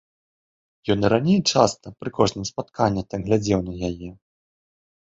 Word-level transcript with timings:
Ён 0.95 0.99
і 1.09 1.11
раней, 1.13 1.37
часта, 1.53 1.93
пры 2.01 2.09
кожным 2.17 2.43
спатканні 2.53 3.07
так 3.13 3.19
глядзеў 3.31 3.59
на 3.71 3.93
яе. 3.93 4.09